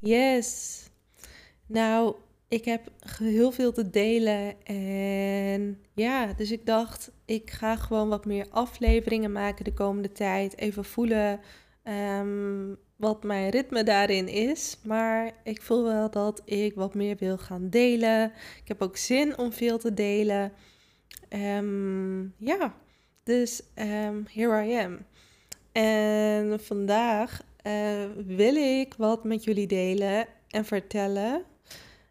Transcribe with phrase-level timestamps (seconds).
[0.00, 0.82] Yes.
[1.66, 2.14] Nou,
[2.48, 4.64] ik heb heel veel te delen.
[4.64, 10.58] En ja, dus ik dacht, ik ga gewoon wat meer afleveringen maken de komende tijd.
[10.58, 11.40] Even voelen
[11.82, 14.78] ehm, wat mijn ritme daarin is.
[14.84, 18.32] Maar ik voel wel dat ik wat meer wil gaan delen.
[18.62, 20.52] Ik heb ook zin om veel te delen.
[21.28, 22.74] Ehm, ja,
[23.22, 24.98] dus um, here I am.
[25.72, 31.44] En vandaag uh, wil ik wat met jullie delen en vertellen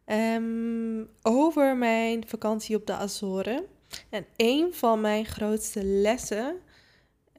[0.05, 3.65] um, over mijn vakantie op de Azoren.
[4.09, 6.55] En een van mijn grootste lessen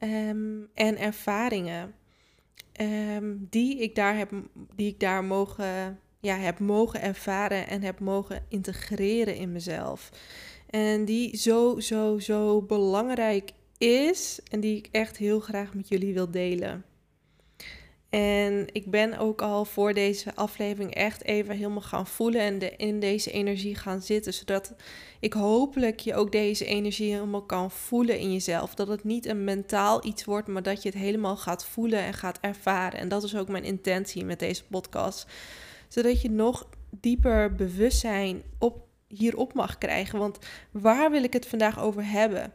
[0.03, 1.93] um, en ervaringen
[2.81, 4.31] um, die, ik daar heb,
[4.75, 10.09] die ik daar mogen, ja, heb mogen ervaren en heb mogen integreren in mezelf.
[10.69, 16.13] En die zo, zo, zo belangrijk is en die ik echt heel graag met jullie
[16.13, 16.83] wil delen.
[18.09, 22.99] En ik ben ook al voor deze aflevering echt even helemaal gaan voelen en in
[22.99, 24.33] deze energie gaan zitten.
[24.33, 24.73] Zodat
[25.19, 28.75] ik hopelijk je ook deze energie helemaal kan voelen in jezelf.
[28.75, 32.13] Dat het niet een mentaal iets wordt, maar dat je het helemaal gaat voelen en
[32.13, 32.99] gaat ervaren.
[32.99, 35.27] En dat is ook mijn intentie met deze podcast.
[35.87, 40.19] Zodat je nog dieper bewustzijn op, hierop mag krijgen.
[40.19, 40.37] Want
[40.71, 42.53] waar wil ik het vandaag over hebben?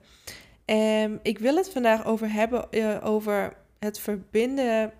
[0.66, 4.92] Um, ik wil het vandaag over hebben uh, over het verbinden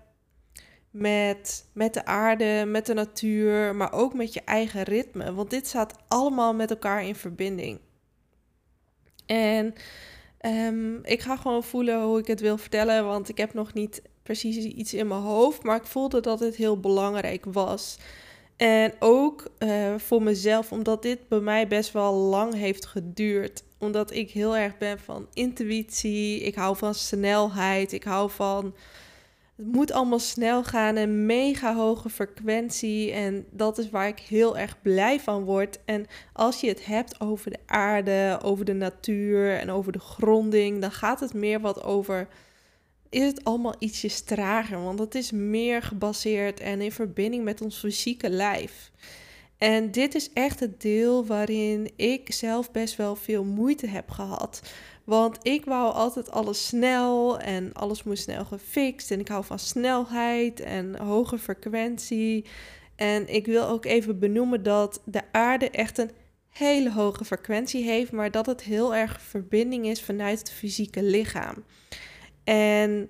[0.95, 5.33] met, met de aarde, met de natuur, maar ook met je eigen ritme.
[5.33, 7.79] Want dit staat allemaal met elkaar in verbinding.
[9.25, 9.73] En
[10.45, 14.01] um, ik ga gewoon voelen hoe ik het wil vertellen, want ik heb nog niet
[14.23, 17.97] precies iets in mijn hoofd, maar ik voelde dat het heel belangrijk was.
[18.57, 23.63] En ook uh, voor mezelf, omdat dit bij mij best wel lang heeft geduurd.
[23.77, 28.75] Omdat ik heel erg ben van intuïtie, ik hou van snelheid, ik hou van
[29.55, 33.11] het moet allemaal snel gaan en mega hoge frequentie.
[33.11, 35.79] En dat is waar ik heel erg blij van word.
[35.85, 40.81] En als je het hebt over de aarde, over de natuur en over de gronding,
[40.81, 42.27] dan gaat het meer wat over.
[43.09, 44.83] Is het allemaal ietsjes trager?
[44.83, 48.91] Want het is meer gebaseerd en in verbinding met ons fysieke lijf.
[49.57, 54.61] En dit is echt het deel waarin ik zelf best wel veel moeite heb gehad.
[55.05, 59.11] Want ik wou altijd alles snel en alles moest snel gefixt.
[59.11, 62.45] En ik hou van snelheid en hoge frequentie.
[62.95, 66.11] En ik wil ook even benoemen dat de aarde echt een
[66.49, 71.63] hele hoge frequentie heeft, maar dat het heel erg verbinding is vanuit het fysieke lichaam.
[72.43, 73.09] En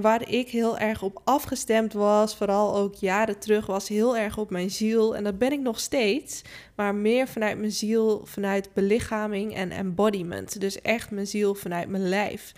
[0.00, 4.50] waar ik heel erg op afgestemd was, vooral ook jaren terug, was heel erg op
[4.50, 5.16] mijn ziel.
[5.16, 6.42] En dat ben ik nog steeds,
[6.76, 10.60] maar meer vanuit mijn ziel, vanuit belichaming en embodiment.
[10.60, 12.52] Dus echt mijn ziel vanuit mijn lijf.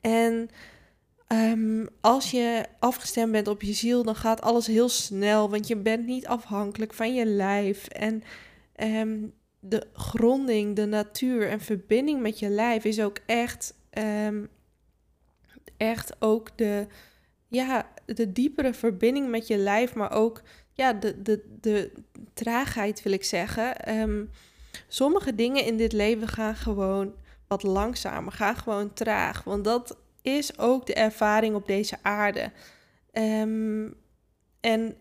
[0.00, 0.48] En
[1.28, 5.76] um, als je afgestemd bent op je ziel, dan gaat alles heel snel, want je
[5.76, 7.86] bent niet afhankelijk van je lijf.
[7.86, 8.22] En
[8.76, 13.74] um, de gronding, de natuur en verbinding met je lijf is ook echt
[14.26, 14.48] um,
[15.76, 16.86] echt ook de,
[17.48, 20.42] ja, de diepere verbinding met je lijf, maar ook
[20.72, 21.92] ja, de, de, de
[22.34, 23.98] traagheid wil ik zeggen.
[23.98, 24.30] Um,
[24.88, 27.14] sommige dingen in dit leven gaan gewoon
[27.46, 29.44] wat langzamer, gaan gewoon traag.
[29.44, 32.52] Want dat is ook de ervaring op deze aarde.
[33.12, 33.94] Um,
[34.60, 34.96] en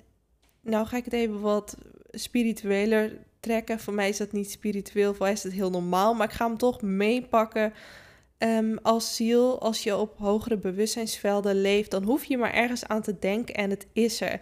[0.61, 1.77] nou ga ik het even wat
[2.11, 3.79] spiritueler trekken.
[3.79, 6.13] Voor mij is dat niet spiritueel, voor mij is het heel normaal.
[6.13, 7.73] Maar ik ga hem toch meepakken
[8.40, 13.02] Um, als ziel, als je op hogere bewustzijnsvelden leeft, dan hoef je maar ergens aan
[13.02, 14.40] te denken en het is er.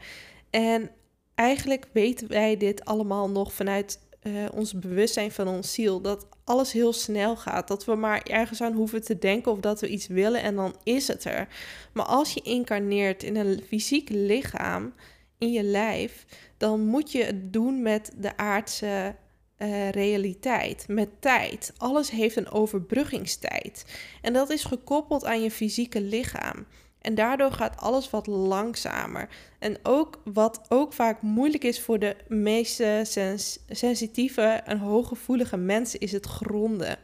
[0.50, 0.92] En
[1.36, 6.02] eigenlijk weten wij dit allemaal nog vanuit uh, ons bewustzijn van ons ziel.
[6.02, 7.68] Dat alles heel snel gaat.
[7.68, 10.76] Dat we maar ergens aan hoeven te denken of dat we iets willen en dan
[10.84, 11.48] is het er.
[11.94, 14.94] Maar als je incarneert in een fysiek lichaam,
[15.38, 16.26] in je lijf,
[16.58, 19.16] dan moet je het doen met de aardse
[19.64, 21.74] uh, realiteit, met tijd.
[21.78, 23.86] Alles heeft een overbruggingstijd.
[24.22, 26.66] En dat is gekoppeld aan je fysieke lichaam.
[27.02, 29.30] En daardoor gaat alles wat langzamer.
[29.60, 36.00] En ook wat ook vaak moeilijk is voor de meeste sens sensitieve en hooggevoelige mensen,
[36.00, 36.98] is het gronden.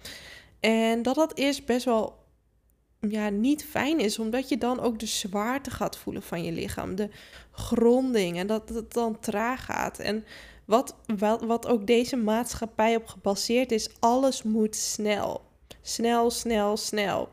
[0.60, 2.18] En dat dat eerst best wel
[3.00, 6.96] ja, niet fijn is, omdat je dan ook de zwaarte gaat voelen van je lichaam,
[6.96, 7.10] de
[7.52, 10.00] gronding en dat het dan traag gaat.
[10.00, 10.26] En
[10.70, 10.96] wat,
[11.46, 15.42] wat, ook deze maatschappij op gebaseerd is, alles moet snel.
[15.82, 17.30] Snel, snel, snel.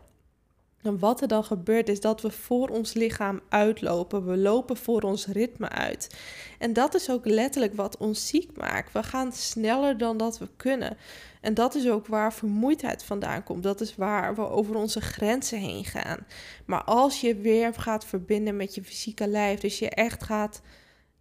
[0.82, 4.26] En wat er dan gebeurt is dat we voor ons lichaam uitlopen.
[4.26, 6.16] We lopen voor ons ritme uit.
[6.58, 8.92] En dat is ook letterlijk wat ons ziek maakt.
[8.92, 10.96] We gaan sneller dan dat we kunnen.
[11.40, 13.62] En dat is ook waar vermoeidheid vandaan komt.
[13.62, 16.26] Dat is waar we over onze grenzen heen gaan.
[16.66, 20.60] Maar als je weer gaat verbinden met je fysieke lijf, dus je echt gaat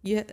[0.06, 0.24] je,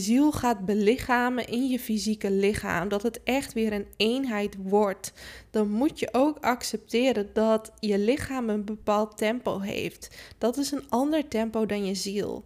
[0.00, 5.12] ziel gaat belichamen in je fysieke lichaam, dat het echt weer een eenheid wordt,
[5.50, 10.16] dan moet je ook accepteren dat je lichaam een bepaald tempo heeft.
[10.38, 12.44] Dat is een ander tempo dan je ziel.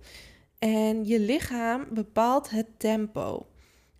[0.58, 3.46] En je lichaam bepaalt het tempo.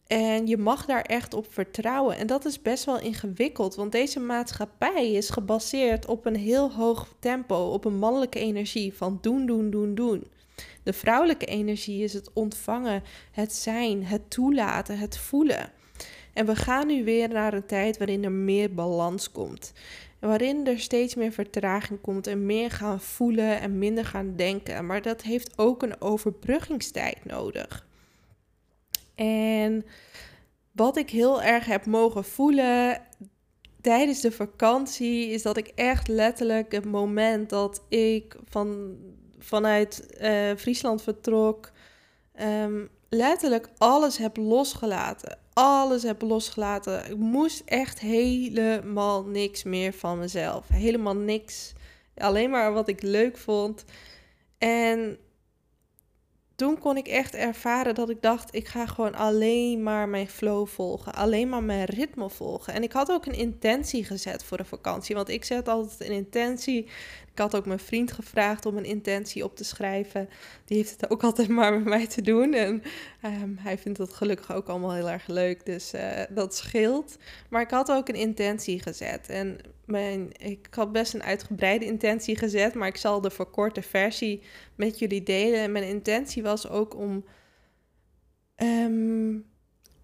[0.06, 2.17] En je mag daar echt op vertrouwen.
[2.17, 7.15] En dat is best wel ingewikkeld, want deze maatschappij is gebaseerd op een heel hoog
[7.19, 10.25] tempo, op een mannelijke energie van doen, doen, doen, doen.
[10.82, 15.70] De vrouwelijke energie is het ontvangen, het zijn, het toelaten, het voelen.
[16.32, 19.73] En we gaan nu weer naar een tijd waarin er meer balans komt.
[20.19, 24.87] Waarin er steeds meer vertraging komt en meer gaan voelen en minder gaan denken.
[24.87, 27.87] Maar dat heeft ook een overbruggingstijd nodig.
[29.14, 29.85] En
[30.73, 33.02] wat ik heel erg heb mogen voelen
[33.81, 38.97] tijdens de vakantie is dat ik echt letterlijk het moment dat ik van
[39.47, 41.71] vanuit uh, Friesland vertrok,
[42.41, 45.39] um, letterlijk alles heb losgelaten.
[45.53, 47.11] Alles heb losgelaten.
[47.11, 50.69] Ik moest echt helemaal niks meer van mezelf.
[50.69, 51.73] Helemaal niks.
[52.17, 53.85] Alleen maar wat ik leuk vond.
[54.59, 55.19] En
[56.56, 60.67] toen kon ik echt ervaren dat ik dacht, ik ga gewoon alleen maar mijn flow
[60.67, 62.73] volgen, alleen maar mijn ritme volgen.
[62.73, 66.17] En ik had ook een intentie gezet voor de vakantie, want ik zet altijd een
[66.17, 66.88] intentie
[67.37, 70.29] ik had ook mijn vriend gevraagd om een intentie op te schrijven.
[70.64, 72.55] Die heeft het ook altijd maar met mij te doen.
[72.55, 72.82] En
[73.20, 75.67] ehm, hij vindt het gelukkig ook allemaal heel erg leuk.
[75.67, 77.17] Dus uh, dat scheelt.
[77.49, 79.29] Maar ik had ook een intentie gezet.
[79.29, 82.75] En mijn, ik had best een uitgebreide intentie gezet.
[82.75, 84.43] Maar ik zal de verkorte versie
[84.75, 85.61] met jullie delen.
[85.61, 87.25] En mijn intentie was ook om.
[88.56, 89.55] Um,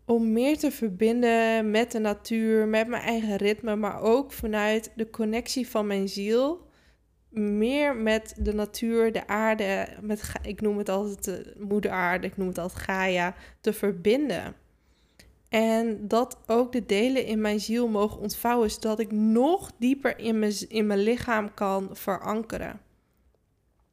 [0.04, 5.10] om meer te verbinden met de natuur, met mijn eigen ritme, maar ook vanuit de
[5.10, 6.70] connectie van mijn ziel
[7.32, 12.36] meer met de natuur, de aarde, met, ik noem het altijd de moeder aarde, ik
[12.36, 14.54] noem het altijd Gaia, te verbinden.
[15.52, 20.38] En dat ook de delen in mijn ziel mogen ontvouwen, zodat ik nog dieper in
[20.38, 22.80] mijn, in mijn lichaam kan verankeren.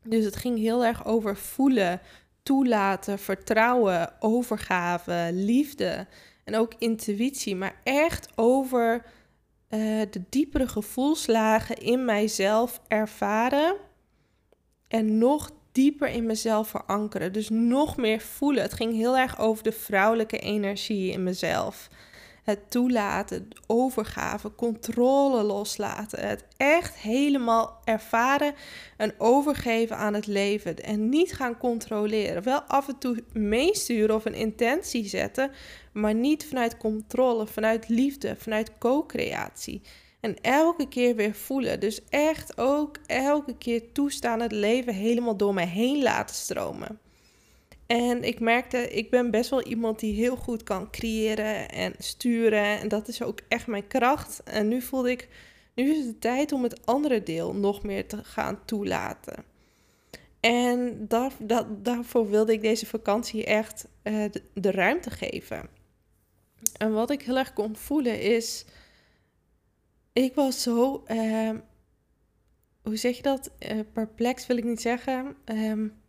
[0.03, 2.01] Dus het ging heel erg over voelen,
[2.44, 6.07] toelaten, vertrouwen, overgave, liefde
[6.44, 13.75] en ook intuïtie, maar echt over uh, de diepere gevoelslagen in mijzelf ervaren
[14.88, 17.33] en nog dieper in mezelf verankeren.
[17.33, 18.63] Dus nog meer voelen.
[18.63, 21.89] Het ging heel erg over de vrouwelijke energie in mezelf
[22.50, 26.27] het toelaten, overgave, controle loslaten.
[26.27, 28.54] Het echt helemaal ervaren
[28.98, 30.75] en overgeven aan het leven.
[30.75, 32.44] En niet gaan controleren.
[32.44, 35.51] Wel af en toe meesturen of een intentie zetten,
[35.92, 39.81] maar niet vanuit controle, vanuit liefde, vanuit co-creatie.
[40.19, 41.80] En elke keer weer voelen.
[41.80, 47.00] Dus echt ook elke keer toestaan het leven helemaal door mij heen laten stromen.
[47.86, 52.79] En ik merkte, ik ben best wel iemand die heel goed kan creëren en sturen.
[52.79, 54.43] En dat is ook echt mijn kracht.
[54.43, 55.27] En nu voelde ik,
[55.75, 59.43] nu is het de tijd om het andere deel nog meer te gaan toelaten.
[60.39, 65.70] En daar, dat, daarvoor wilde ik deze vakantie echt uh, de, ruimte geven.
[66.77, 68.65] En wat ik heel erg kon voelen is,
[70.13, 71.51] ik was zo, uh,
[72.84, 73.51] hoe zeg je dat?
[73.60, 75.36] Uh, perplex wil ik niet zeggen.
[75.46, 76.01] Um,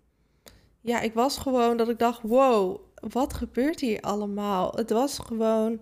[0.81, 4.73] ja, ik was gewoon dat ik dacht, wow, wat gebeurt hier allemaal?
[4.75, 5.81] Het was gewoon,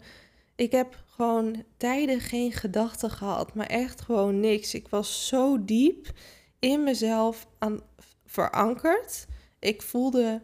[0.57, 4.75] ik heb gewoon tijden geen gedachten gehad, maar echt gewoon niks.
[4.75, 6.07] Ik was zo diep
[6.59, 7.81] in mezelf aan,
[8.27, 9.27] verankerd.
[9.59, 10.43] Ik voelde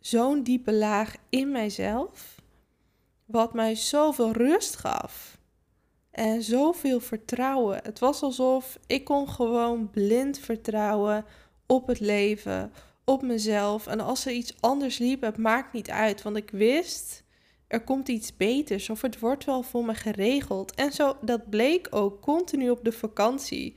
[0.00, 2.42] zo'n diepe laag in mijzelf,
[3.24, 5.38] wat mij zoveel rust gaf.
[6.12, 7.80] En zoveel vertrouwen.
[7.82, 11.24] Het was alsof ik kon gewoon blind vertrouwen
[11.66, 12.72] op het leven,
[13.04, 13.86] op mezelf.
[13.86, 16.22] En als er iets anders liep, het maakt niet uit.
[16.22, 17.22] Want ik wist,
[17.66, 18.90] er komt iets beters.
[18.90, 20.74] Of het wordt wel voor me geregeld.
[20.74, 23.76] En zo, dat bleek ook continu op de vakantie.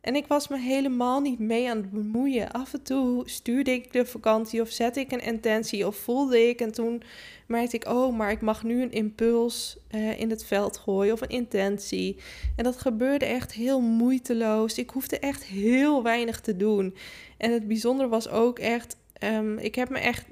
[0.00, 2.50] En ik was me helemaal niet mee aan het bemoeien.
[2.50, 6.60] Af en toe stuurde ik de vakantie of zette ik een intentie of voelde ik.
[6.60, 7.02] En toen
[7.46, 11.20] merkte ik, oh, maar ik mag nu een impuls uh, in het veld gooien of
[11.20, 12.16] een intentie.
[12.56, 14.78] En dat gebeurde echt heel moeiteloos.
[14.78, 16.94] Ik hoefde echt heel weinig te doen.
[17.38, 20.26] En het bijzondere was ook echt, um, ik heb me echt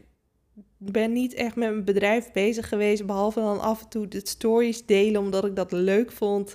[0.79, 4.87] ben niet echt met mijn bedrijf bezig geweest, behalve dan af en toe de stories
[4.87, 6.55] delen, omdat ik dat leuk vond.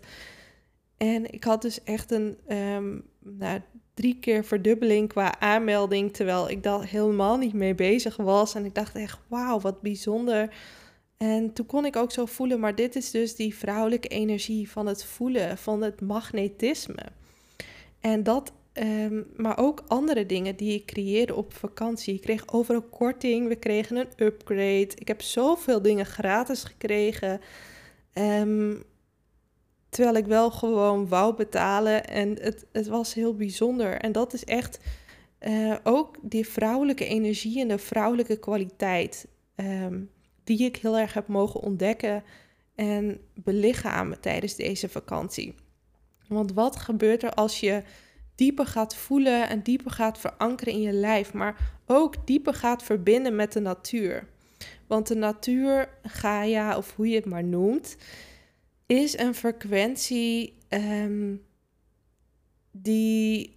[1.02, 3.62] En ik had dus echt een um, nou,
[3.94, 8.56] drie keer verdubbeling qua aanmelding, terwijl ik daar helemaal niet mee bezig was.
[8.56, 10.54] En ik dacht echt, wauw, wat bijzonder.
[11.18, 14.86] En toen kon ik ook zo voelen, maar dit is dus die vrouwelijke energie van
[14.86, 17.06] het voelen, van het magnetisme.
[18.00, 22.14] En dat Ehm, maar ook andere dingen die ik creëerde op vakantie.
[22.14, 24.92] Ik kreeg overal korting, we kregen een upgrade.
[24.96, 27.42] Ik heb zoveel dingen gratis gekregen.
[28.14, 28.74] Ehm,
[29.92, 32.06] terwijl ik wel gewoon wou betalen.
[32.06, 33.98] En het, het was heel bijzonder.
[33.98, 34.80] En dat is echt
[35.40, 39.28] uh, ook die vrouwelijke energie en de vrouwelijke kwaliteit.
[39.56, 40.10] Um,
[40.44, 42.24] die ik heel erg heb mogen ontdekken
[42.76, 45.56] en belichamen tijdens deze vakantie.
[46.28, 47.84] Want wat gebeurt er als je
[48.36, 53.36] dieper gaat voelen en dieper gaat verankeren in je lijf, maar ook dieper gaat verbinden
[53.36, 54.28] met de natuur.
[54.88, 57.98] Want de natuur, Gaia of hoe je het maar noemt,
[58.92, 61.46] is een frequentie um,
[62.72, 63.56] die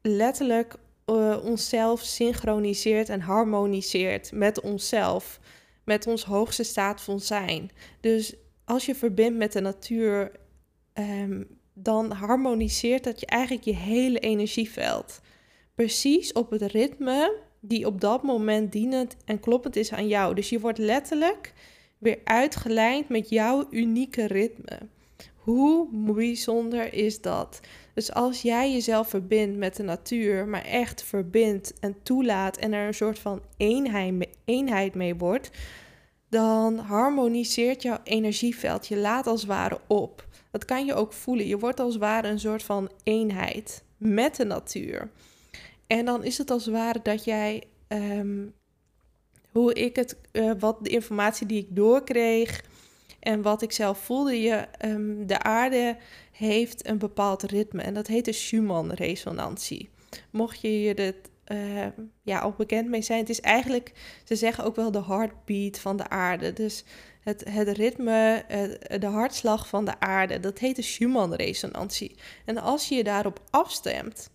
[0.00, 0.74] letterlijk
[1.06, 5.40] uh, onszelf synchroniseert en harmoniseert met onszelf,
[5.84, 7.70] met ons hoogste staat van zijn.
[8.00, 10.32] Dus als je verbindt met de natuur,
[10.94, 15.20] um, dan harmoniseert dat je eigenlijk je hele energieveld.
[15.74, 20.34] Precies op het ritme die op dat moment dienend en kloppend is aan jou.
[20.34, 21.52] Dus je wordt letterlijk
[22.04, 24.78] weer uitgelijnd met jouw unieke ritme.
[25.34, 27.60] Hoe bijzonder is dat?
[27.94, 32.86] Dus als jij jezelf verbindt met de natuur, maar echt verbindt en toelaat en er
[32.86, 33.42] een soort van
[34.44, 35.50] eenheid, mee wordt,
[36.28, 38.86] dan harmoniseert jouw energieveld.
[38.86, 40.26] Je laat als ware op.
[40.50, 41.46] Dat kan je ook voelen.
[41.46, 45.10] Je wordt als ware een soort van eenheid met de natuur.
[45.86, 48.46] En dan is het als ware dat jij, ehm,
[49.54, 52.64] hoe ik het, uh, wat de informatie die ik doorkreeg
[53.20, 55.96] en wat ik zelf voelde, je, um, de aarde
[56.32, 59.88] heeft een bepaald ritme en dat heet de Schumann-resonantie.
[60.30, 61.16] Mocht je je dit
[61.48, 61.86] uh,
[62.22, 63.92] ja, al bekend mee zijn, het is eigenlijk,
[64.24, 66.52] ze zeggen ook wel de heartbeat van de aarde.
[66.52, 66.84] Dus
[67.20, 68.44] het, het ritme,
[68.98, 70.40] de hartslag van de aarde.
[70.40, 72.16] Dat heet de Schumann-resonantie.
[72.44, 74.30] En als je je daarop afstemt,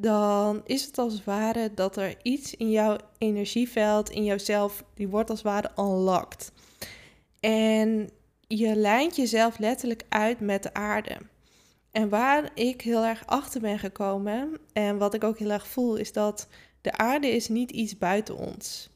[0.00, 5.30] dan is het als ware dat er iets in jouw energieveld, in jouzelf, die wordt
[5.30, 6.52] als ware unlocked.
[7.40, 8.10] En
[8.46, 11.16] je lijnt jezelf letterlijk uit met de aarde.
[11.90, 15.96] En waar ik heel erg achter ben gekomen en wat ik ook heel erg voel,
[15.96, 16.48] is dat
[16.80, 18.90] de aarde is niet iets buiten ons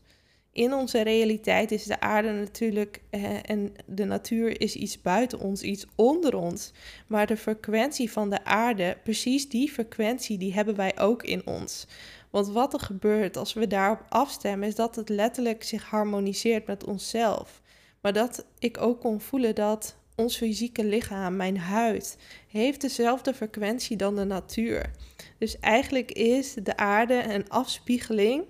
[0.52, 5.62] in onze realiteit is de aarde natuurlijk eh, en de natuur is iets buiten ons,
[5.62, 6.72] iets onder ons.
[7.06, 11.86] Maar de frequentie van de aarde, precies die frequentie, die hebben wij ook in ons.
[12.30, 16.84] Want wat er gebeurt als we daarop afstemmen, is dat het letterlijk zich harmoniseert met
[16.84, 17.60] onszelf.
[18.00, 22.16] Maar dat ik ook kon voelen dat ons fysieke lichaam, mijn huid,
[22.48, 24.90] heeft dezelfde frequentie dan de natuur.
[25.38, 28.44] Dus eigenlijk is de aarde een afspiegeling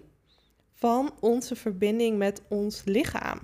[0.83, 3.39] van onze verbinding met ons lichaam.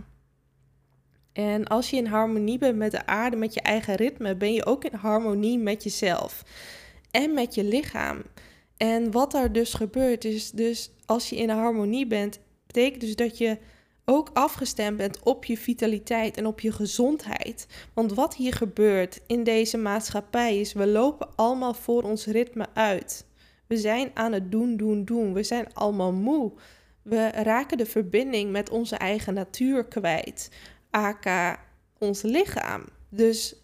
[1.33, 4.67] En als je in harmonie bent met de aarde, met je eigen ritme, ben je
[4.67, 6.45] ook in harmonie met jezelf
[7.11, 8.23] en met je lichaam.
[8.77, 13.39] En wat er dus gebeurt, is dus als je in harmonie bent, betekent dus dat
[13.39, 13.59] je
[14.05, 17.67] ook afgestemd bent op je vitaliteit en op je gezondheid.
[17.95, 23.27] Want wat hier gebeurt in deze maatschappij is, we lopen allemaal voor ons ritme uit.
[23.67, 25.33] We zijn aan het doen, doen, doen.
[25.33, 26.53] We zijn allemaal moe.
[27.09, 30.51] We raken de verbinding met onze eigen natuur kwijt,
[30.91, 31.65] aka
[31.99, 32.85] ons lichaam.
[33.09, 33.57] Dus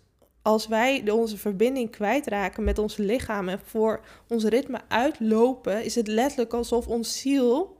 [0.42, 6.06] als wij onze verbinding kwijtraken met ons lichaam en voor ons ritme uitlopen, is het
[6.06, 7.76] letterlijk alsof ons ziel,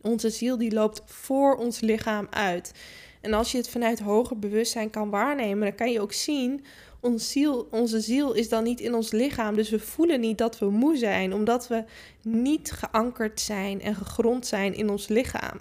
[0.00, 2.72] onze ziel, die loopt voor ons lichaam uit.
[3.20, 6.64] En als je het vanuit hoger bewustzijn kan waarnemen, dan kan je ook zien
[7.14, 9.54] ziel, onze ziel is dan niet in ons lichaam.
[9.54, 11.84] Dus we voelen niet dat we moe zijn, omdat we
[12.22, 15.58] niet geankerd zijn en gegrond zijn in ons lichaam.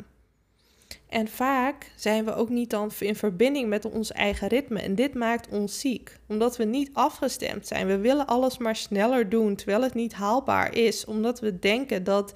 [1.09, 4.79] En vaak zijn we ook niet dan in verbinding met ons eigen ritme.
[4.79, 7.87] En dit maakt ons ziek, omdat we niet afgestemd zijn.
[7.87, 12.33] We willen alles maar sneller doen, terwijl het niet haalbaar is, omdat we denken dat,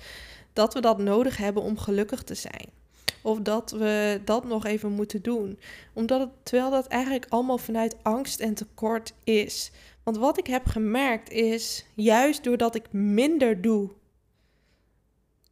[0.53, 2.78] dat we dat nodig hebben om gelukkig te zijn.
[3.29, 5.59] Of dat we dat nog even moeten doen.
[5.93, 9.71] Omdat het, terwijl dat eigenlijk allemaal vanuit angst en tekort is.
[10.03, 13.89] Want wat ik heb gemerkt is, juist doordat ik minder doe,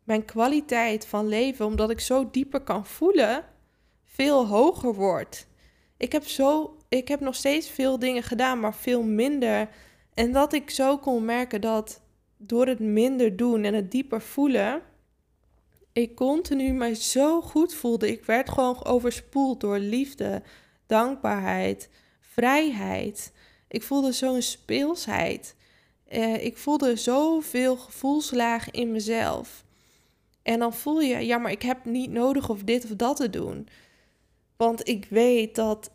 [0.03, 3.45] mijn kwaliteit van leven, omdat ik zo dieper kan voelen,
[4.03, 5.47] veel hoger wordt.
[5.97, 9.69] Ik heb, zo, ik heb nog steeds veel dingen gedaan, maar veel minder.
[10.13, 12.01] En dat ik zo kon merken dat
[12.37, 14.81] door het minder doen en het dieper voelen,
[15.97, 18.11] ik continu mij zo goed voelde.
[18.11, 20.41] Ik werd gewoon overspoeld door liefde,
[20.85, 21.89] dankbaarheid,
[22.19, 23.33] vrijheid.
[23.67, 25.55] Ik voelde zo'n speelsheid.
[26.11, 29.63] Uh, ik voelde zoveel gevoelslagen in mezelf.
[30.43, 33.29] En dan voel je, ja, maar ik heb niet nodig of dit of dat te
[33.29, 33.67] doen.
[34.57, 35.91] Want ik weet dat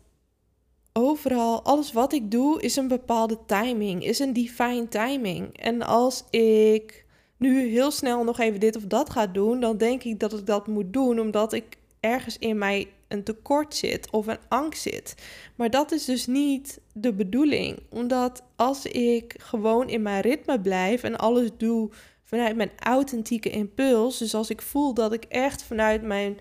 [0.93, 5.57] overal, alles wat ik doe, is een bepaalde timing, is een divine timing.
[5.57, 7.02] En als ik
[7.43, 10.45] nu heel snel nog even dit of dat ga doen, dan denk ik dat ik
[10.45, 15.15] dat moet doen, omdat ik ergens in mij een tekort zit of een angst zit.
[15.55, 17.79] Maar dat is dus niet de bedoeling.
[17.89, 21.89] Omdat als ik gewoon in mijn ritme blijf en alles doe
[22.23, 26.37] vanuit mijn authentieke impuls, dus als ik voel dat ik echt vanuit mijn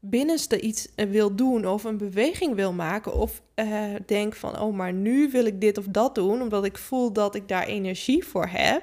[0.00, 4.74] binnenste iets eh, wil doen of een beweging wil maken of uh, denk van oh
[4.74, 8.24] maar nu wil ik dit of dat doen omdat ik voel dat ik daar energie
[8.24, 8.82] voor heb,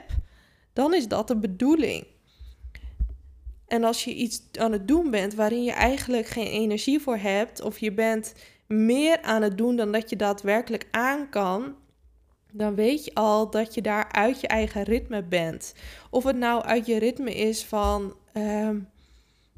[0.78, 2.06] dan is dat de bedoeling.
[3.68, 7.62] En als je iets aan het doen bent waarin je eigenlijk geen energie voor hebt
[7.62, 8.34] of je bent
[8.68, 11.76] meer aan het doen dan dat je daadwerkelijk aan kan,
[12.52, 15.74] dan weet je al dat je daar uit je eigen ritme bent.
[16.10, 18.80] Of het nou uit je ritme is van ehm,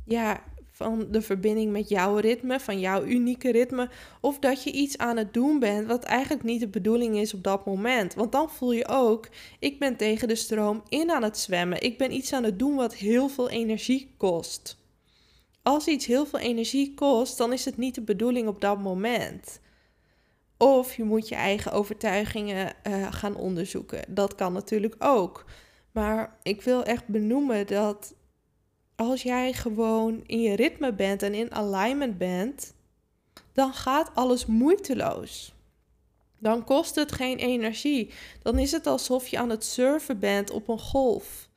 [0.06, 0.44] ja,
[0.80, 3.90] van de verbinding met jouw ritme, van jouw unieke ritme,
[4.22, 7.44] of dat je iets aan het doen bent wat eigenlijk niet de bedoeling is op
[7.44, 8.14] dat moment.
[8.14, 9.28] Want dan voel je ook,
[9.60, 11.82] ik ben tegen de stroom in aan het zwemmen.
[11.82, 14.78] Ik ben iets aan het doen wat heel veel energie kost.
[15.64, 19.60] Als iets heel veel energie kost, dan is het niet de bedoeling op dat moment.
[20.58, 24.02] Of je moet je eigen overtuigingen uh, gaan onderzoeken.
[24.08, 25.46] Dat kan natuurlijk ook.
[25.92, 28.14] Maar ik wil echt benoemen dat
[29.00, 32.74] als jij gewoon in je ritme bent en in alignment bent,
[33.54, 35.54] dan gaat alles moeiteloos.
[36.38, 38.12] Dan kost het geen energie.
[38.42, 41.50] Dan is het alsof je aan het surfen bent op een golf.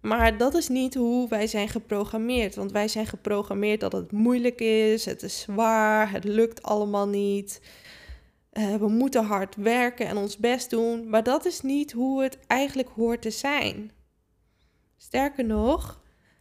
[0.00, 2.54] Maar dat is niet hoe wij zijn geprogrammeerd.
[2.54, 7.60] Want wij zijn geprogrammeerd dat het moeilijk is, het is zwaar, het lukt allemaal niet.
[8.52, 11.08] Uh, we moeten hard werken en ons best doen.
[11.08, 13.90] Maar dat is niet hoe het eigenlijk hoort te zijn.
[14.96, 15.99] Sterker nog,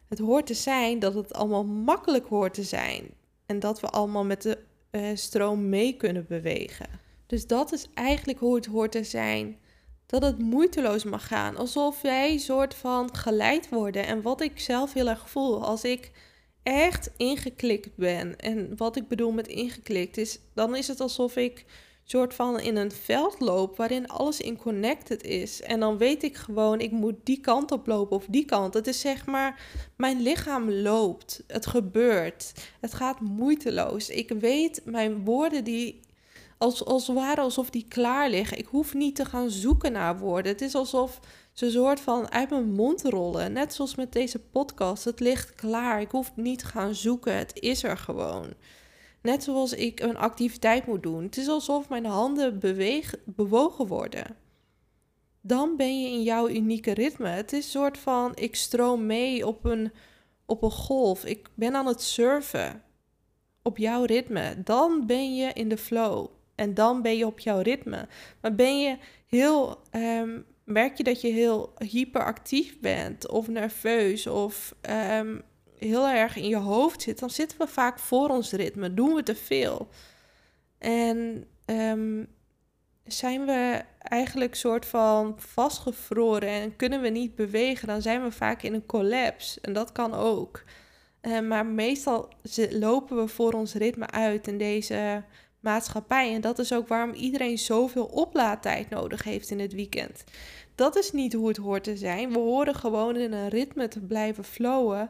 [0.10, 3.10] het hoort te zijn dat het allemaal makkelijk hoort te zijn.
[3.46, 4.58] En dat we allemaal met de
[4.92, 6.88] uh, stroom mee kunnen bewegen.
[7.26, 9.58] Dus dat is eigenlijk hoe het hoort te zijn.
[10.06, 11.58] Dat het moeiteloos mag gaan.
[11.58, 14.06] Alsof wij soort van geleid worden.
[14.06, 16.12] En wat ik zelf heel erg voel als ik
[16.64, 18.40] echt ingeklikt ben.
[18.40, 21.66] En wat ik bedoel met ingeklikt is, dan is het alsof ik
[22.12, 25.62] soort van in een veld loop waarin alles in connected is.
[25.62, 28.74] En dan weet ik gewoon, ik moet die kant op lopen of die kant.
[28.74, 29.62] Het is zeg maar,
[29.98, 31.44] mijn lichaam loopt.
[31.48, 32.54] Het gebeurt.
[32.80, 34.10] Het gaat moeiteloos.
[34.10, 36.00] Ik weet mijn woorden die
[36.58, 38.58] als, als ware alsof die klaar liggen.
[38.58, 40.52] Ik hoef niet te gaan zoeken naar woorden.
[40.52, 41.20] Het is alsof
[41.54, 43.54] ze soort van uit mijn mond rollen.
[43.54, 45.04] Net zoals met deze podcast.
[45.04, 46.02] Het ligt klaar.
[46.02, 47.36] Ik hoef niet te gaan zoeken.
[47.36, 48.54] Het is er gewoon.
[49.22, 51.24] Net zoals ik een activiteit moet doen.
[51.24, 54.36] Het is alsof mijn handen beweeg, bewogen worden.
[55.42, 57.28] Dan ben je in jouw unieke ritme.
[57.28, 59.92] Het is een soort van ik stroom mee op een,
[60.46, 61.26] op een golf.
[61.26, 62.84] Ik ben aan het surfen
[63.62, 64.64] op jouw ritme.
[64.64, 66.28] Dan ben je in de flow.
[66.56, 68.08] En dan ben je op jouw ritme.
[68.42, 69.82] Maar ben je heel.
[69.92, 75.42] Um, merk je dat je heel hyperactief bent of nerveus of um,
[75.80, 79.24] heel erg in je hoofd zit, dan zitten we vaak voor ons ritme, doen we
[79.24, 79.88] te veel.
[80.78, 82.28] En um,
[83.04, 88.62] zijn we eigenlijk soort van vastgevroren en kunnen we niet bewegen, dan zijn we vaak
[88.62, 89.62] in een collapse.
[89.62, 90.64] En dat kan ook.
[91.22, 92.30] Uh, maar meestal
[92.70, 95.24] lopen we voor ons ritme uit in deze
[95.60, 96.34] maatschappij.
[96.34, 100.24] En dat is ook waarom iedereen zoveel oplaadtijd nodig heeft in het weekend.
[100.76, 102.32] Dat is niet hoe het hoort te zijn.
[102.32, 105.10] We horen gewoon in een ritme te blijven flowen.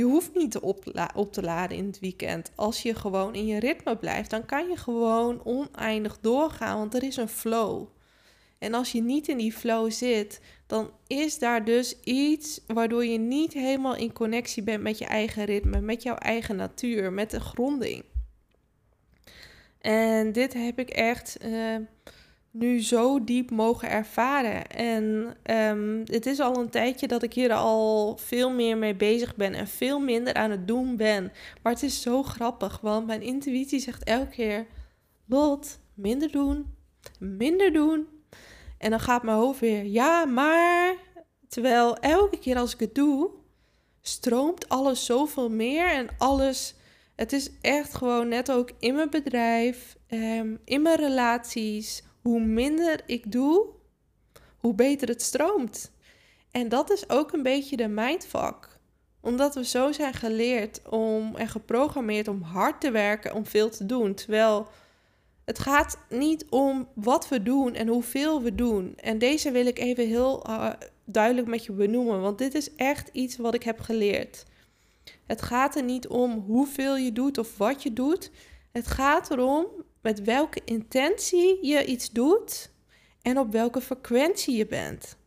[0.00, 2.50] Je hoeft niet opla op te laden in het weekend.
[2.54, 7.02] Als je gewoon in je ritme blijft, dan kan je gewoon oneindig doorgaan, want er
[7.02, 7.86] is een flow.
[8.58, 13.18] En als je niet in die flow zit, dan is daar dus iets waardoor je
[13.18, 17.40] niet helemaal in connectie bent met je eigen ritme, met jouw eigen natuur, met de
[17.40, 18.04] gronding.
[19.80, 21.76] En dit heb ik echt uh,
[22.50, 24.66] nu zo diep mogen ervaren.
[24.66, 29.36] En um, het is al een tijdje dat ik hier al veel meer mee bezig
[29.36, 31.32] ben en veel minder aan het doen ben.
[31.62, 34.66] Maar het is zo grappig, want mijn intuïtie zegt elke keer:
[35.26, 36.74] Lot, minder doen,
[37.18, 38.06] minder doen.
[38.78, 40.94] En dan gaat mijn hoofd weer: ja, maar.
[41.48, 43.30] Terwijl elke keer als ik het doe,
[44.00, 46.74] stroomt alles zoveel meer en alles.
[47.16, 53.00] Het is echt gewoon net ook in mijn bedrijf, um, in mijn relaties hoe minder
[53.06, 53.66] ik doe,
[54.58, 55.92] hoe beter het stroomt.
[56.50, 58.78] En dat is ook een beetje de mindfuck.
[59.20, 63.86] Omdat we zo zijn geleerd om en geprogrammeerd om hard te werken, om veel te
[63.86, 64.14] doen.
[64.14, 64.68] Terwijl
[65.44, 68.96] het gaat niet om wat we doen en hoeveel we doen.
[68.96, 70.70] En deze wil ik even heel uh,
[71.04, 74.44] duidelijk met je benoemen, want dit is echt iets wat ik heb geleerd.
[75.26, 78.30] Het gaat er niet om hoeveel je doet of wat je doet.
[78.72, 79.66] Het gaat erom
[80.00, 82.70] met welke intentie je iets doet
[83.22, 85.18] en op welke frequentie je bent.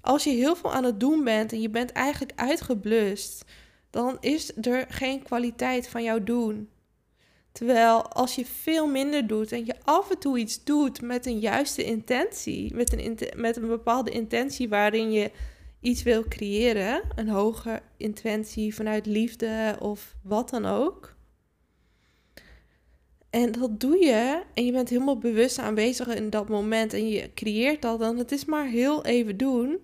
[0.00, 3.44] Als je heel veel aan het doen bent en je bent eigenlijk uitgeblust,
[3.90, 6.68] dan is er geen kwaliteit van jouw doen.
[7.52, 11.38] Terwijl als je veel minder doet en je af en toe iets doet met een
[11.38, 15.30] juiste intentie, met een, met een bepaalde intentie waarin je
[15.80, 21.16] iets wil creëren, een hoge intentie vanuit liefde of wat dan ook,
[23.30, 27.30] en dat doe je en je bent helemaal bewust aanwezig in dat moment en je
[27.34, 28.16] creëert dat dan.
[28.16, 29.78] Het is maar heel even doen.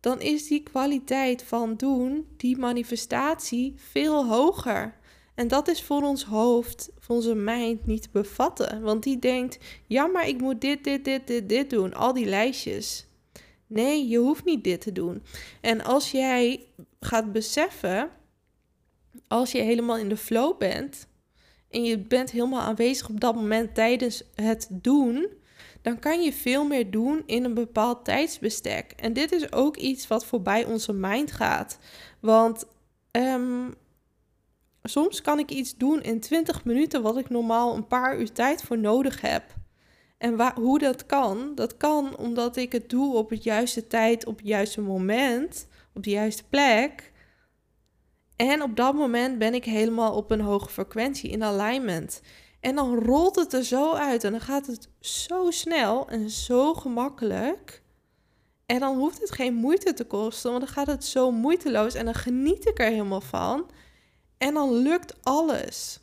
[0.00, 4.96] Dan is die kwaliteit van doen, die manifestatie, veel hoger.
[5.34, 8.82] En dat is voor ons hoofd, voor onze mind niet te bevatten.
[8.82, 11.94] Want die denkt, ja, maar ik moet dit, dit, dit, dit, dit doen.
[11.94, 13.06] Al die lijstjes.
[13.66, 15.22] Nee, je hoeft niet dit te doen.
[15.60, 16.66] En als jij
[17.00, 18.10] gaat beseffen,
[19.28, 21.08] als je helemaal in de flow bent,
[21.70, 25.28] en je bent helemaal aanwezig op dat moment tijdens het doen,
[25.82, 28.92] dan kan je veel meer doen in een bepaald tijdsbestek.
[28.96, 31.78] En dit is ook iets wat voorbij onze mind gaat.
[32.20, 32.64] Want
[33.10, 33.74] um,
[34.82, 38.62] soms kan ik iets doen in 20 minuten wat ik normaal een paar uur tijd
[38.62, 39.42] voor nodig heb.
[40.18, 44.36] En hoe dat kan, dat kan omdat ik het doe op het juiste tijd, op
[44.36, 47.12] het juiste moment, op de juiste plek.
[48.38, 52.20] En op dat moment ben ik helemaal op een hoge frequentie in alignment.
[52.60, 56.74] En dan rolt het er zo uit en dan gaat het zo snel en zo
[56.74, 57.82] gemakkelijk.
[58.66, 62.04] En dan hoeft het geen moeite te kosten, want dan gaat het zo moeiteloos en
[62.04, 63.70] dan geniet ik er helemaal van.
[64.36, 66.00] En dan lukt alles.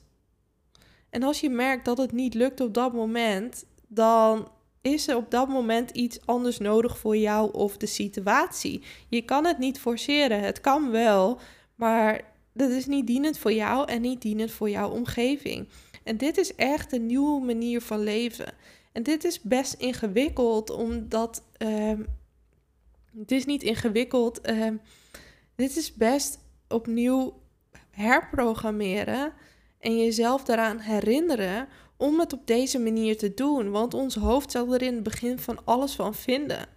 [1.10, 4.48] En als je merkt dat het niet lukt op dat moment, dan
[4.82, 8.84] is er op dat moment iets anders nodig voor jou of de situatie.
[9.10, 10.40] Je kan het niet forceren.
[10.40, 11.40] Het kan wel,
[11.76, 15.68] maar dat is niet dienend voor jou en niet dienend voor jouw omgeving.
[16.04, 18.54] En dit is echt een nieuwe manier van leven.
[18.92, 21.44] En dit is best ingewikkeld, omdat.
[21.58, 22.00] Uh,
[23.18, 24.50] het is niet ingewikkeld.
[24.50, 24.68] Uh,
[25.56, 27.42] dit is best opnieuw
[27.90, 29.34] herprogrammeren
[29.80, 33.72] en jezelf daaraan herinneren om het op deze manier te doen.
[33.72, 36.75] Want ons hoofd zal er in het begin van alles van vinden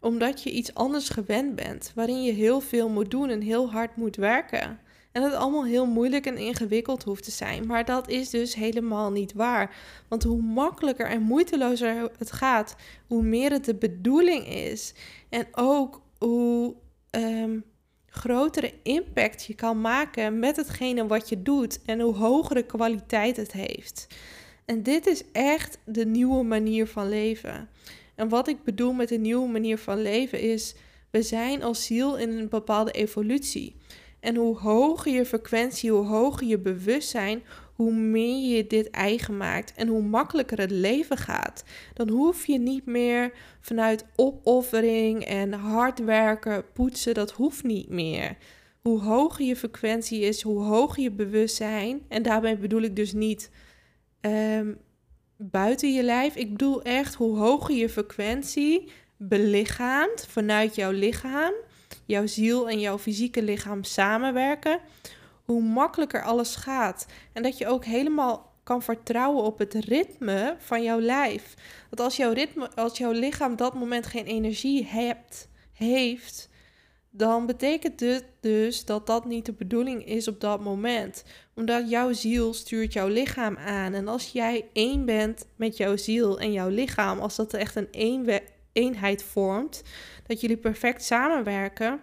[0.00, 3.96] omdat je iets anders gewend bent, waarin je heel veel moet doen en heel hard
[3.96, 4.78] moet werken.
[5.12, 7.66] En dat het allemaal heel moeilijk en ingewikkeld hoeft te zijn.
[7.66, 9.76] Maar dat is dus helemaal niet waar.
[10.08, 14.94] Want hoe makkelijker en moeitelozer het gaat, hoe meer het de bedoeling is.
[15.28, 16.74] En ook hoe
[17.10, 17.64] um,
[18.06, 21.80] grotere impact je kan maken met hetgene wat je doet.
[21.84, 24.06] En hoe hogere kwaliteit het heeft.
[24.64, 27.68] En dit is echt de nieuwe manier van leven.
[28.20, 30.74] En wat ik bedoel met een nieuwe manier van leven is,
[31.10, 33.76] we zijn als ziel in een bepaalde evolutie.
[34.20, 37.42] En hoe hoger je frequentie, hoe hoger je bewustzijn,
[37.74, 41.64] hoe meer je dit eigen maakt en hoe makkelijker het leven gaat.
[41.94, 48.36] Dan hoef je niet meer vanuit opoffering en hard werken, poetsen, dat hoeft niet meer.
[48.80, 53.50] Hoe hoger je frequentie is, hoe hoger je bewustzijn, en daarbij bedoel ik dus niet
[54.20, 54.78] um,
[55.42, 56.34] buiten je lijf.
[56.36, 61.52] Ik bedoel echt hoe hoger je frequentie belichaamt vanuit jouw lichaam,
[62.06, 64.80] jouw ziel en jouw fysieke lichaam samenwerken,
[65.44, 67.06] hoe makkelijker alles gaat.
[67.32, 71.54] En dat je ook helemaal kan vertrouwen op het ritme van jouw lijf.
[71.90, 76.49] Dat als jouw, ritme, als jouw lichaam dat moment geen energie hebt, heeft,
[77.10, 81.24] dan betekent het dus dat dat niet de bedoeling is op dat moment.
[81.54, 83.94] Omdat jouw ziel stuurt jouw lichaam aan.
[83.94, 87.88] En als jij één bent met jouw ziel en jouw lichaam, als dat echt een
[88.72, 89.82] eenheid vormt,
[90.26, 92.00] dat jullie perfect samenwerken,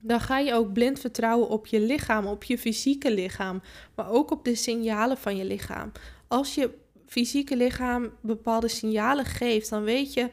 [0.00, 3.62] dan ga je ook blind vertrouwen op je lichaam, op je fysieke lichaam,
[3.94, 5.92] maar ook op de signalen van je lichaam.
[6.28, 6.70] Als je
[7.06, 10.30] fysieke lichaam bepaalde signalen geeft, dan weet je,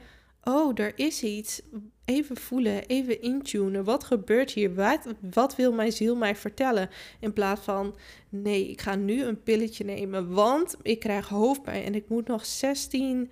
[0.49, 1.61] oh, er is iets.
[2.05, 3.83] Even voelen, even intunen.
[3.83, 4.75] Wat gebeurt hier?
[4.75, 4.99] Wat,
[5.31, 6.89] wat wil mijn ziel mij vertellen?
[7.19, 7.95] In plaats van,
[8.29, 12.45] nee, ik ga nu een pilletje nemen, want ik krijg hoofdpijn en ik moet nog
[12.45, 13.31] 16,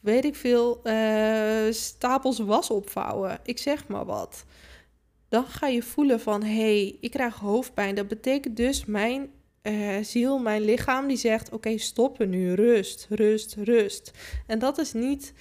[0.00, 3.38] weet ik veel, uh, stapels was opvouwen.
[3.42, 4.44] Ik zeg maar wat.
[5.28, 7.94] Dan ga je voelen van, hé, hey, ik krijg hoofdpijn.
[7.94, 9.30] Dat betekent dus mijn
[9.62, 14.10] uh, ziel, mijn lichaam, die zegt: Oké, stoppen nu, rust, rust, rust.
[14.46, 15.32] En dat is niet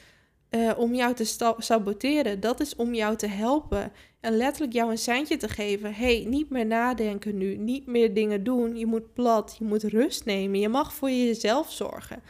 [0.49, 3.91] uh, om jou te saboteren, dat is om jou te helpen.
[4.19, 8.43] En letterlijk jou een seintje te geven: hey, niet meer nadenken nu, niet meer dingen
[8.43, 8.77] doen.
[8.77, 12.21] Je moet plat, je moet rust nemen, je mag voor jezelf zorgen.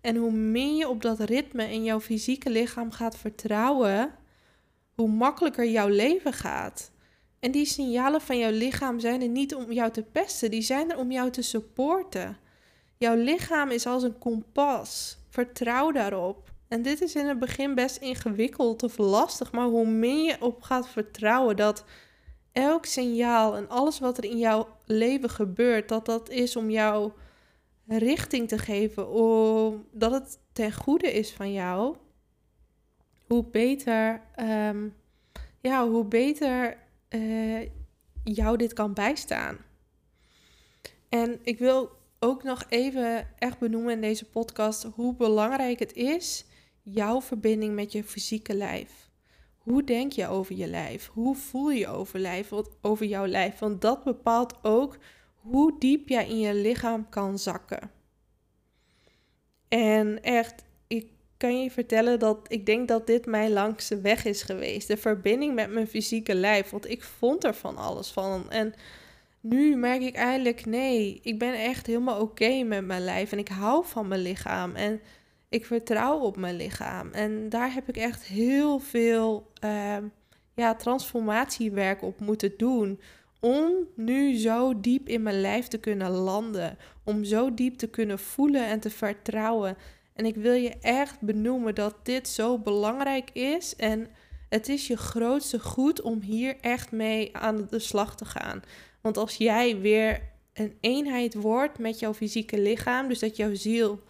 [0.00, 4.14] En hoe meer je op dat ritme in jouw fysieke lichaam gaat vertrouwen,
[4.94, 6.90] hoe makkelijker jouw leven gaat.
[7.40, 10.90] En die signalen van jouw lichaam zijn er niet om jou te pesten, die zijn
[10.90, 12.36] er om jou te supporten.
[12.98, 15.18] Jouw lichaam is als een kompas.
[15.28, 16.54] Vertrouw daarop.
[16.68, 20.62] En dit is in het begin best ingewikkeld of lastig, maar hoe meer je op
[20.62, 21.84] gaat vertrouwen dat
[22.52, 27.12] elk signaal en alles wat er in jouw leven gebeurt, dat dat is om jou
[27.86, 31.96] richting te geven, om, dat het ten goede is van jou,
[33.26, 34.94] hoe beter, um,
[35.60, 36.76] ja, hoe beter
[37.10, 37.68] uh,
[38.24, 39.58] jou dit kan bijstaan.
[41.08, 46.45] En ik wil ook nog even echt benoemen in deze podcast hoe belangrijk het is,
[46.90, 49.10] jouw verbinding met je fysieke lijf.
[49.56, 51.08] Hoe denk je over je lijf?
[51.12, 53.58] Hoe voel je over, lijf, over jouw lijf?
[53.58, 54.98] Want dat bepaalt ook
[55.34, 57.90] hoe diep jij in je lichaam kan zakken.
[59.68, 60.64] En echt,
[61.36, 64.88] kan je vertellen dat ik denk dat dit mijn langste weg is geweest.
[64.88, 66.70] De verbinding met mijn fysieke lijf.
[66.70, 68.50] Want ik vond er van alles van.
[68.50, 68.74] En
[69.40, 73.32] nu merk ik eigenlijk, nee, ik ben echt helemaal oké met mijn lijf.
[73.32, 74.74] En ik hou van mijn lichaam.
[74.74, 75.00] En
[75.48, 77.10] ik vertrouw op mijn lichaam.
[77.12, 79.96] En daar heb ik echt heel veel uh,
[80.54, 83.00] ja, transformatiewerk op moeten doen.
[83.40, 86.78] Om nu zo diep in mijn lijf te kunnen landen.
[87.04, 89.76] Om zo diep te kunnen voelen en te vertrouwen.
[90.14, 93.76] En ik wil je echt benoemen dat dit zo belangrijk is.
[93.76, 94.06] En
[94.48, 98.62] het is je grootste goed om hier echt mee aan de slag te gaan.
[99.00, 104.02] Want als jij weer een eenheid wordt met jouw fysieke lichaam, dus dat jouw ziel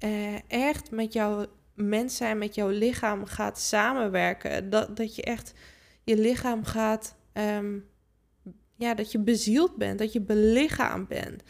[0.00, 5.52] eh, echt met jouw mens zijn, met jouw lichaam gaat samenwerken, dat, dat je echt
[6.04, 7.78] je lichaam gaat, ehm,
[8.76, 11.42] ja, dat je bezield bent, dat je belichaamd bent.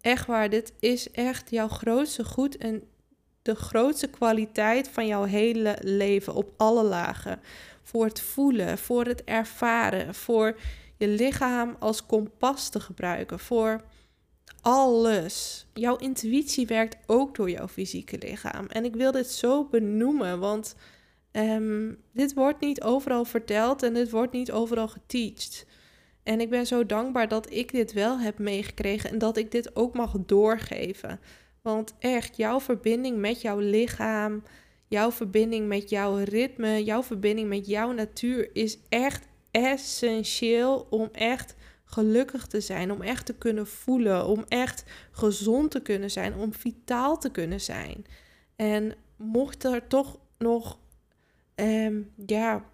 [0.00, 2.82] Echt waar, dit is echt jouw grootste goed en
[3.42, 7.40] de grootste kwaliteit van jouw hele leven op alle lagen.
[7.82, 10.58] Voor het voelen, voor het ervaren, voor
[10.96, 13.80] je lichaam als kompas te gebruiken, voor
[14.62, 15.66] alles.
[15.74, 18.66] Jouw intuïtie werkt ook door jouw fysieke lichaam.
[18.66, 20.74] En ik wil dit zo benoemen, want
[21.32, 25.66] um, dit wordt niet overal verteld en dit wordt niet overal geteacht.
[26.22, 29.76] En ik ben zo dankbaar dat ik dit wel heb meegekregen en dat ik dit
[29.76, 31.20] ook mag doorgeven.
[31.62, 34.42] Want echt, jouw verbinding met jouw lichaam,
[34.88, 41.54] jouw verbinding met jouw ritme, jouw verbinding met jouw natuur is echt essentieel om echt
[41.90, 46.54] gelukkig te zijn, om echt te kunnen voelen, om echt gezond te kunnen zijn, om
[46.54, 48.04] vitaal te kunnen zijn.
[48.56, 50.78] En mocht er toch nog,
[51.54, 52.64] um, ja,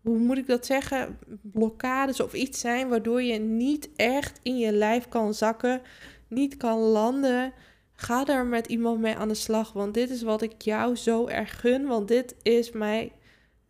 [0.00, 4.72] hoe moet ik dat zeggen, blokkades of iets zijn waardoor je niet echt in je
[4.72, 5.80] lijf kan zakken,
[6.28, 7.52] niet kan landen,
[7.92, 9.72] ga er met iemand mee aan de slag.
[9.72, 11.86] Want dit is wat ik jou zo erg gun.
[11.86, 13.12] Want dit is mij.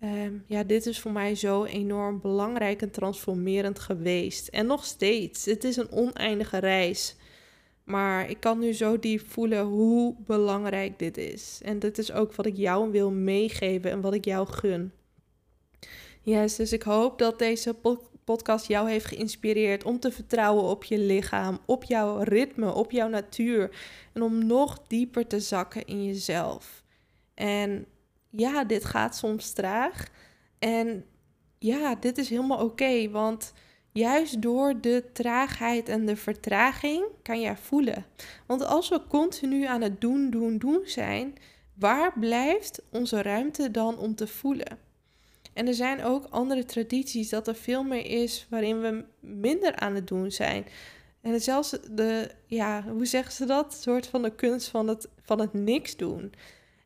[0.04, 4.48] Ehm, ja, dit is voor mij zo enorm belangrijk en transformerend geweest.
[4.48, 5.44] En nog steeds.
[5.44, 7.16] Het is een oneindige reis.
[7.84, 11.60] Maar ik kan nu zo diep voelen hoe belangrijk dit is.
[11.62, 14.92] En dit is ook wat ik jou wil meegeven en wat ik jou gun.
[16.20, 17.76] Yes, dus ik hoop dat deze
[18.24, 23.08] podcast jou heeft geïnspireerd om te vertrouwen op je lichaam, op jouw ritme, op jouw
[23.08, 23.70] natuur.
[24.12, 26.82] En om nog dieper te zakken in jezelf.
[27.34, 27.86] En
[28.36, 30.08] ja, dit gaat soms traag.
[30.58, 31.04] En
[31.58, 33.52] ja, dit is helemaal oké, want
[33.92, 38.06] juist door de traagheid en de vertraging kan jij voelen.
[38.46, 41.34] Want als we continu aan het doen, doen, doen zijn,
[41.74, 44.78] waar blijft onze ruimte dan om te voelen?
[45.52, 49.94] En er zijn ook andere tradities dat er veel meer is waarin we minder aan
[49.94, 50.64] het doen zijn.
[51.20, 53.64] En zelfs de, ja, hoe zeggen ze dat?
[53.64, 56.32] Een soort van de kunst van het, van het niks doen.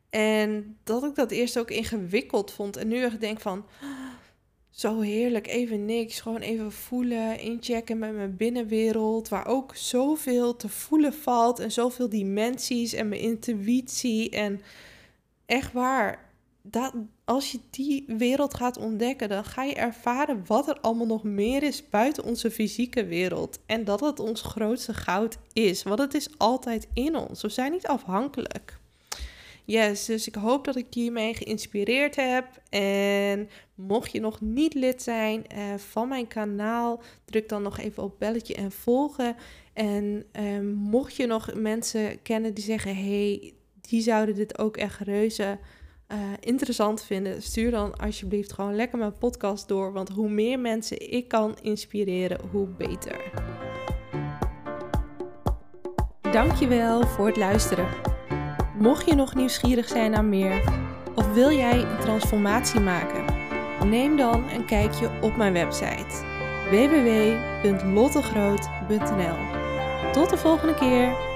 [0.09, 2.77] En dat ik dat eerst ook ingewikkeld vond.
[2.77, 3.65] En nu echt denk van,
[4.69, 5.47] zo heerlijk.
[5.47, 6.21] Even niks.
[6.21, 9.29] Gewoon even voelen, inchecken met mijn binnenwereld.
[9.29, 11.59] Waar ook zoveel te voelen valt.
[11.59, 14.29] En zoveel dimensies en mijn intuïtie.
[14.29, 14.61] En
[15.45, 16.27] echt waar.
[16.61, 16.93] Dat,
[17.25, 21.63] als je die wereld gaat ontdekken, dan ga je ervaren wat er allemaal nog meer
[21.63, 23.59] is buiten onze fysieke wereld.
[23.65, 25.83] En dat het ons grootste goud is.
[25.83, 27.41] Want het is altijd in ons.
[27.41, 28.79] We zijn niet afhankelijk.
[29.69, 32.45] Yes, dus ik hoop dat ik je hiermee geïnspireerd heb.
[32.69, 38.03] En mocht je nog niet lid zijn uh, van mijn kanaal, druk dan nog even
[38.03, 39.35] op belletje en volgen.
[39.73, 44.99] En uh, mocht je nog mensen kennen die zeggen: hey, die zouden dit ook echt
[44.99, 45.57] reuze
[46.11, 49.93] uh, interessant vinden, stuur dan alsjeblieft gewoon lekker mijn podcast door.
[49.93, 53.31] Want hoe meer mensen ik kan inspireren, hoe beter.
[56.31, 58.08] Dankjewel voor het luisteren.
[58.79, 60.63] Mocht je nog nieuwsgierig zijn naar meer
[61.15, 63.25] of wil jij een transformatie maken,
[63.89, 66.27] neem dan een kijkje op mijn website
[66.69, 69.37] www.lottegroot.nl.
[70.11, 71.28] Tot de volgende keer.